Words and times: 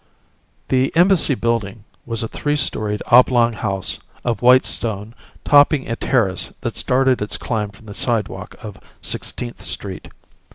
The 0.69 0.91
embassy 0.95 1.35
building 1.35 1.83
was 2.07 2.23
a 2.23 2.27
three 2.27 2.55
storied 2.55 3.03
oblong 3.11 3.53
house 3.53 3.99
of 4.25 4.41
white 4.41 4.65
stone 4.65 5.13
topping 5.45 5.87
a 5.87 5.95
terrace 5.95 6.55
that 6.61 6.75
started 6.75 7.21
its 7.21 7.37
climb 7.37 7.69
from 7.69 7.85
the 7.85 7.93
sidewalk 7.93 8.55
of 8.63 8.79
Sixteenth 9.03 9.61
Street. 9.61 10.07